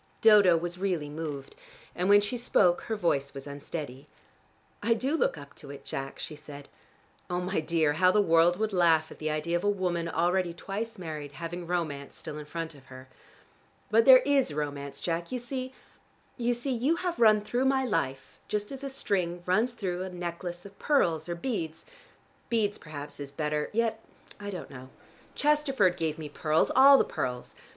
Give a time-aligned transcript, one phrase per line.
[0.21, 1.55] Dodo was really moved,
[1.95, 4.07] and when she spoke her voice was unsteady.
[4.81, 6.69] "I do look up to it, Jack," she said.
[7.29, 10.55] "Oh, my dear, how the world would laugh at the idea of a woman already
[10.55, 13.09] twice married, having romance still in front of her.
[13.91, 15.31] But there is romance, Jack.
[15.31, 15.71] You see
[16.35, 20.09] you see you have run through my life just as a string runs through a
[20.09, 21.85] necklace of pearls or beads:
[22.49, 24.01] beads perhaps is better yet
[24.39, 24.89] I don't know.
[25.35, 27.55] Chesterford gave me pearls, all the pearls.